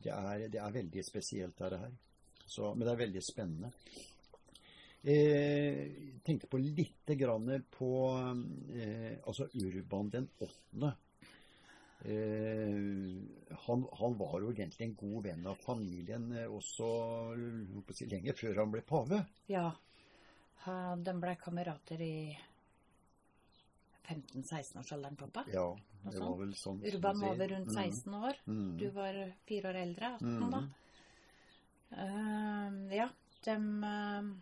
[0.03, 1.95] Det er, det er veldig spesielt, dette her.
[2.45, 3.71] Så, men det er veldig spennende.
[5.07, 7.91] Eh, jeg tenkte på lite grann på
[8.75, 10.93] eh, altså Urban den åttende.
[12.05, 16.89] Eh, han, han var jo egentlig en god venn av familien eh, også
[17.97, 19.23] si, lenge før han ble pave.
[19.49, 19.71] Ja.
[20.67, 22.17] han De ble kamerater i
[24.07, 25.43] 15-16-årsalderen, pappa.
[25.53, 25.77] Ja,
[26.11, 26.81] det var vel sånn.
[26.87, 28.33] Urban var vel rundt Mm, 16 år.
[28.47, 29.13] mm, Du var
[29.47, 30.13] fire år eldre.
[30.15, 30.51] 18 Mm.
[30.51, 30.61] da.
[31.91, 33.09] Uh, ja,
[33.45, 34.35] dem uh,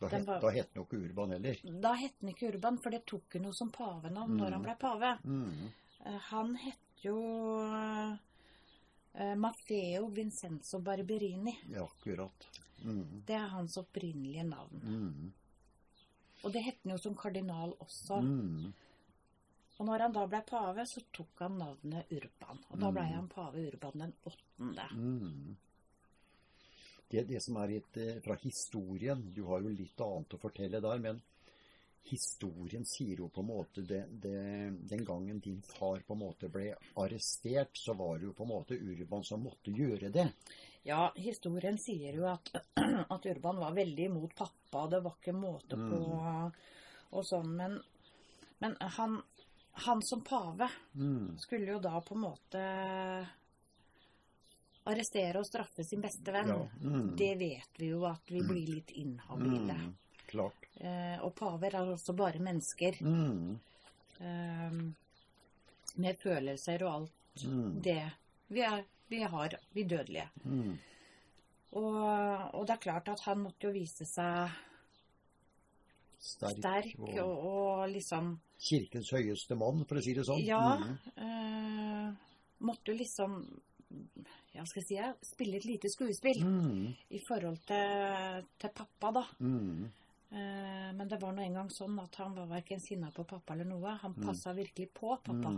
[0.00, 1.56] Da, het, var- da het han jo ikke Urban heller.
[1.80, 4.52] Da het han ikke Urban, for det tok han jo som pavenavn når Mm.
[4.52, 5.18] han ble pave.
[5.24, 5.68] Mm.
[6.06, 7.16] Eh, han het jo
[9.14, 11.56] eh, Maffeo Vincenzo Barberini.
[11.68, 12.48] Ja, akkurat.
[12.84, 13.22] Mm.
[13.26, 15.32] Det er hans opprinnelige navn.
[16.42, 18.20] Og det het han jo som kardinal også.
[18.22, 18.72] Mm.
[19.78, 22.58] Og når han da ble pave, så tok han navnet Urban.
[22.70, 23.14] Og da ble Mm.
[23.14, 24.86] han pave Urban den åttende.
[24.92, 25.56] Mm.
[27.10, 30.80] Det, det som er litt eh, fra historien Du har jo litt annet å fortelle
[30.80, 31.20] der, men
[32.08, 36.48] historien sier jo på en måte det, det, Den gangen din far på en måte
[36.48, 40.28] ble arrestert, så var det jo på en måte Urban som måtte gjøre det.
[40.84, 42.48] Ja, historien sier jo at,
[43.14, 46.00] at Urban var veldig imot pappa, det var ikke måte på
[47.12, 47.52] og sånn.
[47.56, 47.76] Men,
[48.58, 49.18] men han,
[49.86, 51.38] han som pave Mm.
[51.38, 52.62] skulle jo da på en måte
[54.90, 56.48] arrestere og straffe sin beste venn.
[56.50, 56.62] Ja.
[56.82, 57.12] Mm.
[57.16, 59.76] Det vet vi jo at vi blir litt inhabile.
[59.78, 59.92] Mm.
[60.32, 60.66] Klart.
[60.82, 62.98] Eh, og paver er også bare mennesker.
[63.04, 63.58] Mm.
[64.18, 64.80] Eh,
[66.02, 67.78] med følelser og alt Mm.
[67.82, 68.10] det
[68.52, 70.26] vi, er, vi har, vi dødelige.
[70.44, 70.74] Mm.
[71.78, 71.96] Og,
[72.56, 74.50] og det er klart at han måtte jo vise seg
[76.22, 80.42] Sterk, sterk og og, liksom kirkens høyeste mann, for å si det sånn.
[80.46, 80.76] Ja.
[80.78, 80.92] Mm.
[81.18, 82.12] eh,
[82.62, 83.40] måtte jo liksom
[84.54, 86.92] ja, skal jeg si, spille et lite skuespill Mm.
[87.10, 89.24] i forhold til, til pappa, da.
[89.40, 89.82] Mm.
[90.30, 93.68] Eh, men det var nå engang sånn at han var verken sinna på pappa eller
[93.68, 93.96] noe.
[94.04, 94.56] Han Mm.
[94.56, 95.50] virkelig på pappa.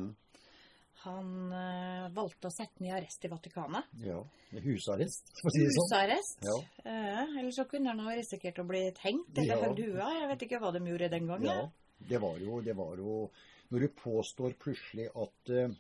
[1.03, 3.85] Han eh, valgte å sette den i arrest i Vatikanet.
[4.01, 4.23] Ja.
[4.65, 5.85] Husarrest, for å si det sånn.
[5.91, 6.39] Husarrest.
[6.47, 6.55] Ja.
[6.85, 9.63] Eh, eller så kunne han ha risikert å bli hengt eller Ja.
[9.69, 9.79] hørt.
[9.79, 11.45] Jeg vet ikke hva de gjorde den gangen.
[11.45, 11.71] Ja,
[12.09, 13.31] det var jo, det var jo
[13.71, 15.71] Når du påstår plutselig at eh,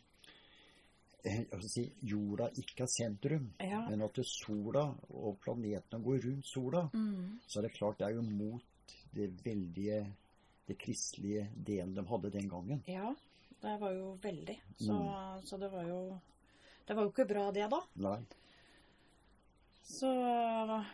[1.24, 3.88] jeg skal si, jorda ikke er sentrum, Ja.
[3.88, 7.38] men at sola og planetene går rundt sola, Mm.
[7.46, 8.62] så er det klart det er jo mot
[9.14, 10.12] det veldige
[10.66, 12.82] det kristelige delen de hadde den gangen.
[12.88, 13.14] ja.
[13.64, 14.58] Det var jo veldig.
[14.76, 15.42] Så, Mm.
[15.48, 16.20] så det var jo
[16.86, 17.80] Det var jo ikke bra, det, da.
[17.96, 18.18] Nei.
[19.84, 20.08] Så,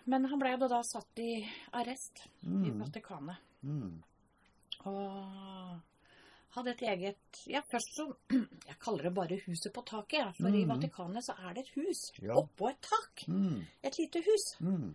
[0.04, 2.78] men han ble da satt i arrest i Mm.
[2.80, 3.36] Vatikanet.
[3.64, 4.02] Mm.
[4.86, 5.80] Og
[6.54, 8.06] hadde et eget Ja, først så
[8.68, 10.34] Jeg kaller det bare huset på taket.
[10.36, 10.68] For i Mhm.
[10.68, 12.34] Vatikanet så er det et hus Ja.
[12.34, 13.24] oppå et tak.
[13.28, 13.66] Mm.
[13.82, 14.56] Et lite hus.
[14.60, 14.94] Mm.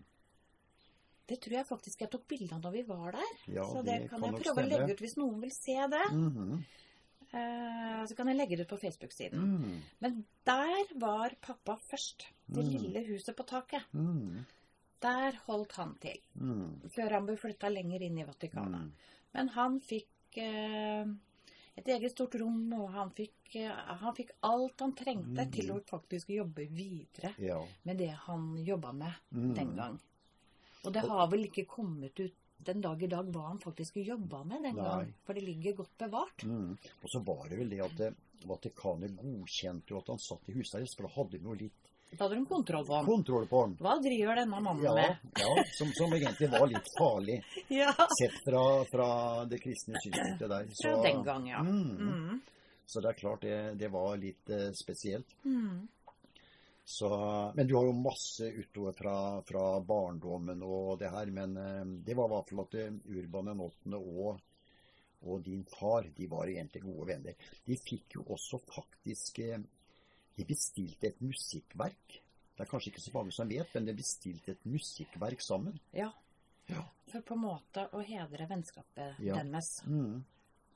[1.28, 3.32] Det tror jeg faktisk jeg tok bilde av da vi var der.
[3.48, 6.06] Ja, så det, kan, jeg prøve å legge ut hvis noen vil se det.
[6.14, 6.64] Mhm.
[7.36, 9.42] Eh, så kan jeg legge det ut på Facebook-siden.
[9.58, 9.80] Mm.
[10.00, 12.28] Men der var pappa først.
[12.48, 12.72] Det Mm.
[12.78, 13.84] lille huset på taket.
[13.94, 14.46] Mm.
[15.02, 16.18] Der holdt han til.
[16.40, 16.82] Mm.
[16.90, 18.82] Før han ble flytta lenger inn i Vatikanet.
[18.82, 18.92] Mm.
[19.34, 21.06] Men han fikk eh,
[21.78, 25.52] et eget stort rom, og han fikk, eh, han fikk alt han trengte Mhm.
[25.52, 27.62] til å faktisk jobbe videre Ja.
[27.84, 29.54] med det han jobba med Mm.
[29.56, 30.00] den gang.
[30.86, 34.44] Og det har vel ikke kommet ut den dag i dag hva han faktisk jobba
[34.44, 36.44] med den gang, for det ligger godt bevart.
[36.44, 36.72] Mm.
[37.02, 38.16] Og så var det vel det at eh,
[38.46, 42.24] Vatikanet godkjente jo at han satt i husarrest, for da hadde de jo litt Da
[42.28, 43.06] hadde de kontroll på ham.
[43.06, 43.76] kontroll på ham.
[43.82, 45.18] Hva driver denne mannen Ja, med?
[45.42, 47.40] ja som, som egentlig var litt farlig,
[47.82, 49.08] Ja, sett fra, fra
[49.50, 50.70] det kristne synspunktet der.
[50.84, 51.64] Fra den gang, ja.
[51.66, 51.98] Mm.
[51.98, 52.42] Mm.
[52.86, 55.34] Så det er klart det, det var litt eh, spesielt.
[55.44, 55.88] Mm.
[56.88, 57.08] Så,
[57.58, 61.32] men du har jo masse utover fra, fra barndommen og det her.
[61.34, 64.42] Men eh, det var i hvert fall at eh, Urban den åttende og,
[65.26, 67.40] og din far, de var egentlig gode venner.
[67.66, 69.64] De fikk jo også faktisk eh,
[70.36, 72.20] De bestilte et musikkverk.
[72.56, 75.80] Det er kanskje ikke så mange som vet, men de bestilte et musikkverk sammen.
[75.96, 76.12] ja.
[76.68, 76.82] Ja.
[77.12, 79.36] For på en måte å hedre vennskapet Ja.
[79.38, 79.68] deres.
[79.86, 80.24] Mm.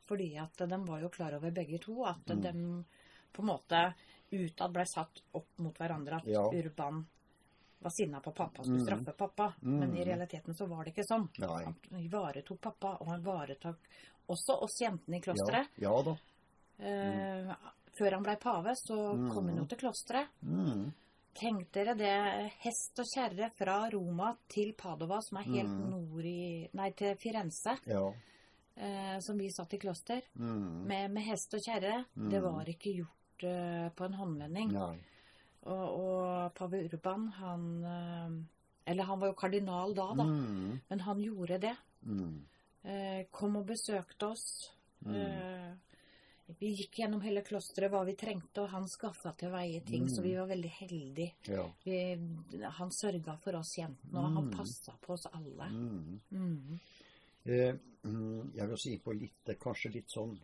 [0.05, 2.41] Fordi at de var jo klar over begge to at Mm.
[2.43, 2.51] de
[3.33, 3.79] på en måte
[4.31, 6.17] utad ble satt opp mot hverandre.
[6.17, 6.43] At Ja.
[6.53, 7.05] Urban
[7.81, 8.85] var sinna på pappa, skulle Mm.
[8.85, 9.53] straffe pappa.
[9.61, 10.05] Men i Mm.
[10.05, 11.29] realiteten så var det ikke sånn.
[11.39, 11.63] Nei.
[11.63, 13.77] Han ivaretok pappa, og han ivaretok
[14.29, 15.67] også oss jentene i klosteret.
[15.77, 16.17] Ja, ja da.
[16.79, 17.55] Eh,
[17.97, 18.95] før han ble pave, så
[19.33, 20.27] kom han jo til klosteret.
[20.43, 20.93] Mm.
[21.35, 25.89] Tenk dere det, hest og kjerre fra Roma til Padova, som er helt Mm.
[25.89, 28.11] nord i Nei, til Firenze, Ja.
[28.75, 30.21] eh, som vi satt i kloster.
[30.37, 30.85] Mm.
[30.87, 32.05] Med, med hest og kjerre.
[32.17, 32.29] Mm.
[32.29, 34.71] Det var ikke gjort eh, på en håndvending.
[34.73, 34.89] Ja.
[35.69, 40.23] Og, og pave Urban, han eh, Eller han var jo kardinal da, da.
[40.23, 40.79] Mm.
[40.89, 41.75] Men han gjorde det.
[42.01, 42.39] Mm.
[42.83, 44.71] Eh, kom og besøkte oss.
[45.05, 45.77] Mm.
[46.59, 50.09] Vi gikk gjennom hele klosteret hva vi trengte, og han skaffa til veie ting, Mm.
[50.09, 51.33] så vi var veldig heldige.
[51.45, 51.67] Ja.
[51.85, 51.99] Vi,
[52.79, 54.57] han sørga for oss jentene, og han Mm.
[54.57, 55.67] passa på oss alle.
[55.69, 56.19] Mm.
[56.31, 56.79] Mm.
[57.45, 60.39] Eh, mm, jeg vil si på litt, kanskje litt sånn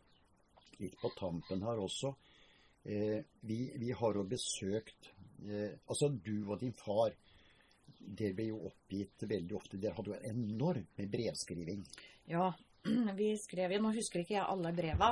[0.79, 2.13] litt på tampen her også.
[2.85, 5.07] Eh, vi, vi har jo besøkt
[5.49, 7.15] eh, Altså, du og din far
[8.05, 9.77] Dere ble jo oppgitt veldig ofte.
[9.81, 11.81] Dere hadde jo enormt med brevskriving.
[12.29, 12.51] Ja,
[13.17, 15.09] vi skrev jo Nå husker ikke jeg alle breva.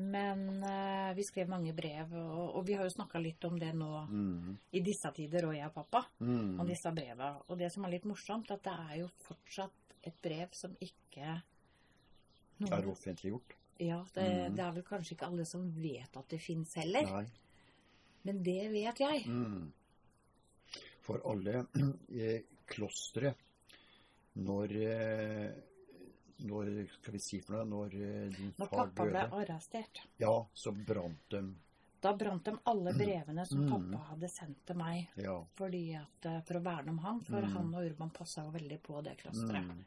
[0.00, 3.72] Men eh, vi skrev mange brev, og, og vi har jo snakka litt om det
[3.76, 4.54] nå Mm.
[4.72, 6.60] i disse tider, og jeg og pappa, Mm.
[6.62, 7.32] om disse breva.
[7.48, 11.42] Og det som er litt morsomt, at det er jo fortsatt et brev som ikke
[12.60, 13.56] noen- Er offentliggjort?
[13.80, 14.56] Ja, det, Mm.
[14.56, 17.06] det er vel kanskje ikke alle som vet at det fins heller.
[17.08, 17.26] Nei.
[18.24, 19.22] Men det vet jeg.
[19.26, 19.70] Mm.
[21.00, 21.66] For alle
[22.12, 23.32] eh, klostre
[24.36, 25.50] Når eh,
[26.46, 30.34] Når skal vi si for noe Når eh, din Når far pappa ble arrestert, ja,
[30.54, 31.40] så brant de.
[32.00, 33.70] da brant de alle brevene som Mm.
[33.72, 35.08] pappa hadde sendt til meg.
[35.20, 35.34] Ja.
[35.56, 37.52] Fordi at, eh, for å verne om han, for Mm.
[37.52, 39.66] han og Urban passa jo veldig på det klosteret.
[39.66, 39.84] Mm.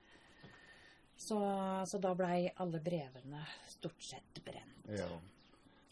[1.17, 1.37] Så,
[1.87, 4.87] så da blei alle brevene stort sett brent.
[4.97, 5.07] ja.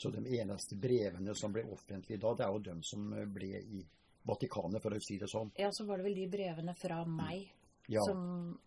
[0.01, 3.03] Så de eneste brevene som ble offentlige da, det er jo dem som
[3.33, 3.83] ble i
[4.25, 5.51] Vatikanet, for å si det sånn.
[5.61, 7.51] Ja, så var det vel de brevene fra meg
[7.87, 8.57] Ja, som,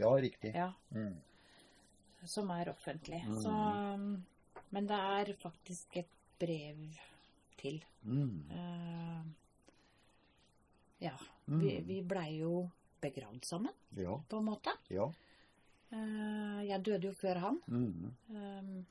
[0.00, 0.54] ja riktig.
[0.54, 1.20] ja, Mm.
[2.24, 3.20] som er offentlige.
[3.28, 3.42] Mm.
[3.42, 3.52] Så,
[4.70, 6.08] men det er faktisk et
[6.40, 6.88] brev
[7.60, 7.82] til.
[8.04, 8.44] Mm.
[8.50, 9.22] Uh,
[11.04, 11.14] ja.
[11.48, 11.60] Mm.
[11.60, 12.70] Vi, vi blei jo
[13.00, 14.70] begravd sammen, Ja, på en måte.
[14.88, 15.12] ja.
[15.92, 17.60] Eh, jeg døde jo før han.
[17.66, 18.10] Mm.
[18.30, 18.86] Um,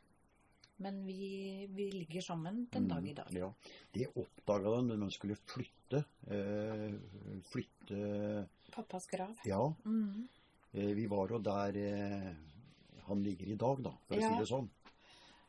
[0.79, 3.27] men vi, vi ligger sammen den dag i dag.
[3.31, 3.49] Mm, Ja.
[3.93, 6.03] Det oppdaga de når de skulle flytte.
[6.27, 6.93] Eh,
[7.51, 9.35] flytte Pappas grav.
[9.45, 10.27] Ja, Mm.
[10.73, 12.35] eh, vi var jo der
[13.07, 14.69] han ligger i dag, da, for å si det sånn.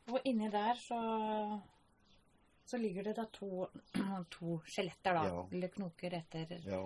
[0.08, 1.60] Og inni der så,
[2.66, 3.68] så ligger det da to,
[4.30, 5.24] to skjeletter, da.
[5.28, 5.46] Ja.
[5.52, 6.82] Eller knoker etter Ja.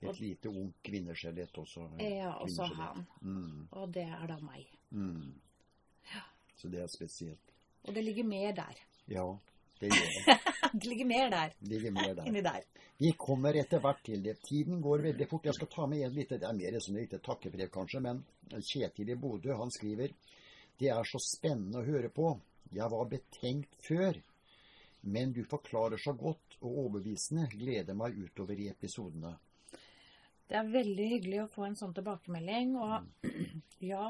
[0.00, 1.88] Et lite ung kvinneskjelett også.
[1.98, 3.04] Ja, også han.
[3.20, 3.68] Mm.
[3.72, 4.68] Og det er da meg.
[4.94, 5.32] Mm.
[6.58, 7.54] Så det er spesielt.
[7.86, 8.78] Og det ligger mer der.
[9.10, 9.26] Ja,
[9.80, 10.38] det gjør det.
[10.72, 11.52] Det ligger mer der.
[11.60, 12.26] Ligger mer der.
[12.28, 12.64] Inni der.
[12.98, 14.34] Vi kommer etter hvert til det.
[14.44, 15.46] Tiden går veldig fort.
[15.46, 18.20] Jeg skal ta med en lite, det er mer som et lite takkebrev kanskje, men
[18.52, 20.12] Kjetil i Bodø han skriver
[20.78, 22.34] Det er så spennende å høre på.
[22.74, 24.18] Jeg var betenkt før,
[25.08, 27.48] men du forklarer så godt og overbevisende.
[27.54, 29.32] Gleder meg utover i episodene.
[30.48, 32.70] Det er veldig hyggelig å få en sånn tilbakemelding.
[32.80, 33.28] Og
[33.90, 34.06] ja,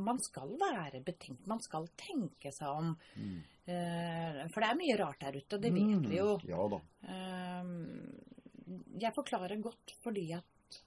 [0.00, 1.46] man skal være betenkt.
[1.50, 2.94] Man skal tenke seg om.
[3.20, 3.36] Mm.
[3.66, 6.36] Eh, For det er mye rart der ute, det vet vi jo.
[6.40, 6.48] Mm.
[6.52, 6.80] Ja da.
[7.12, 7.72] Eh,
[9.04, 10.80] Jeg forklarer godt fordi at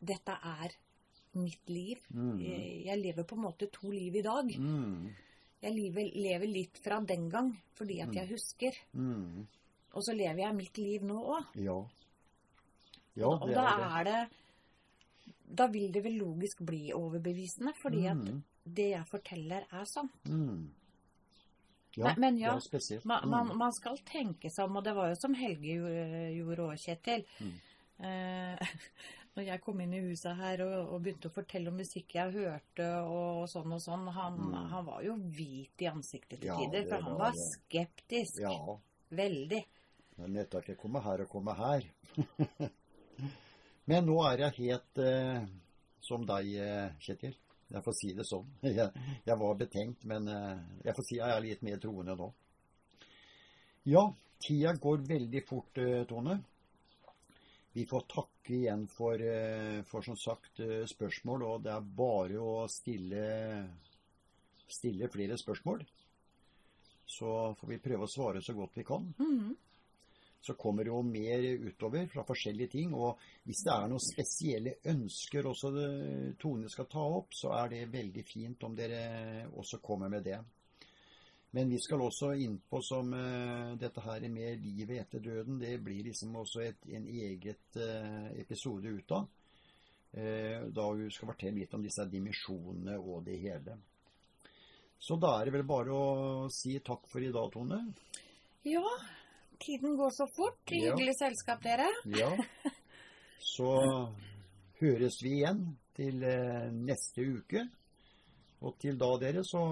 [0.00, 0.72] dette er
[1.38, 2.00] mitt liv.
[2.14, 2.38] Mm.
[2.86, 4.48] Jeg lever på en måte to liv i dag.
[4.56, 5.10] Mm.
[5.60, 8.78] Jeg lever, lever litt fra den gang fordi at jeg husker.
[8.94, 9.44] Mm.
[9.94, 11.52] Og så lever jeg mitt liv nå òg.
[11.58, 11.76] Ja.
[13.18, 13.66] Ja, og det da
[14.00, 14.18] er det.
[15.58, 18.42] Da vil det vel logisk bli overbevisende, fordi at Mm.
[18.64, 20.12] det jeg forteller, er sant.
[20.28, 20.68] Mm.
[21.96, 23.04] Ja, Nei, men ja, det er spesielt.
[23.04, 23.56] Man, man, Mm.
[23.58, 25.78] man skal tenke seg om, og det var jo som Helge
[26.36, 27.24] gjorde òg, Kjetil.
[27.40, 27.54] Mm.
[28.04, 28.58] Eh,
[29.36, 32.32] når jeg kom inn i huset her og, og begynte å fortelle om musikk jeg
[32.32, 34.68] hørte og sånn og sånn, han, Mm.
[34.70, 37.40] han var jo hvit i ansiktet til Ja, tider, for han var det.
[37.56, 38.38] skeptisk.
[38.40, 38.76] Ja.
[39.10, 39.64] Veldig.
[40.18, 41.82] Det nytter ikke jeg komme her og komme her.
[43.88, 45.46] Men nå er jeg helt eh,
[46.04, 47.36] som deg, eh, Kjetil.
[47.68, 48.46] Jeg får si det sånn.
[48.78, 48.92] Jeg,
[49.28, 52.28] jeg var betenkt, men eh, jeg får si jeg er litt mer troende nå.
[53.88, 54.06] Ja,
[54.40, 56.38] tida går veldig fort, eh, Tone.
[57.76, 60.62] Vi får takke igjen for, eh, for som sagt
[60.94, 63.22] spørsmål, og det er bare å stille,
[64.72, 65.84] stille flere spørsmål.
[67.08, 69.12] Så får vi prøve å svare så godt vi kan.
[69.20, 69.56] Mhm.
[70.40, 72.92] Så kommer det jo mer utover fra forskjellige ting.
[72.94, 73.18] Og
[73.48, 75.72] hvis det er noen spesielle ønsker også
[76.40, 80.38] Tone skal ta opp, så er det veldig fint om dere også kommer med det.
[81.56, 85.56] Men vi skal også innpå som uh, dette her med livet etter døden.
[85.60, 89.28] Det blir liksom også et, en eget uh, episode ut av.
[90.12, 93.78] Uh, da vi skal fortelle litt om disse dimensjonene og det hele.
[95.00, 97.80] Så da er det vel bare å si takk for i dag, Tone.
[98.68, 98.84] Ja,
[99.60, 100.60] tiden går så fort.
[100.70, 100.92] Ja.
[100.92, 101.88] Hyggelig selskap, dere.
[102.16, 102.30] Ja.
[103.42, 103.72] Så
[104.80, 105.64] høres vi igjen
[105.98, 106.22] til
[106.74, 107.64] neste uke.
[108.62, 109.62] Og til da, dere, så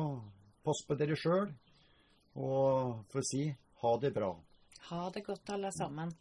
[0.67, 1.51] pass på dere sjøl.
[2.37, 3.47] Og for å si
[3.83, 4.31] ha det bra.
[4.91, 6.13] Ha det godt, alle sammen.